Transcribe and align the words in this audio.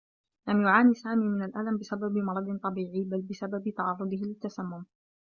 لم 0.47 0.61
يعاني 0.61 0.93
سامي 0.93 1.27
من 1.27 1.43
الألم 1.43 1.77
بسبب 1.77 2.17
مرض 2.17 2.59
طبيعي 2.63 3.03
بل 3.03 3.21
بسبب 3.21 3.73
تعرّضه 3.77 4.15
للتّسمّم. 4.17 4.85